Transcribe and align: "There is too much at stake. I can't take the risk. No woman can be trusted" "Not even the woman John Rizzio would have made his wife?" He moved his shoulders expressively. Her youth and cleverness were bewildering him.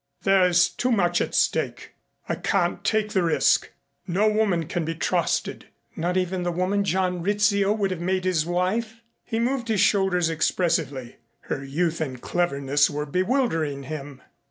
"There 0.23 0.47
is 0.47 0.67
too 0.67 0.91
much 0.91 1.21
at 1.21 1.35
stake. 1.35 1.93
I 2.27 2.33
can't 2.33 2.83
take 2.83 3.11
the 3.11 3.21
risk. 3.21 3.69
No 4.07 4.27
woman 4.27 4.65
can 4.65 4.83
be 4.83 4.95
trusted" 4.95 5.67
"Not 5.95 6.17
even 6.17 6.41
the 6.41 6.51
woman 6.51 6.83
John 6.83 7.21
Rizzio 7.21 7.71
would 7.71 7.91
have 7.91 8.01
made 8.01 8.25
his 8.25 8.43
wife?" 8.43 9.01
He 9.23 9.37
moved 9.37 9.67
his 9.67 9.79
shoulders 9.81 10.27
expressively. 10.27 11.17
Her 11.41 11.63
youth 11.63 12.01
and 12.01 12.19
cleverness 12.19 12.89
were 12.89 13.05
bewildering 13.05 13.83
him. 13.83 14.23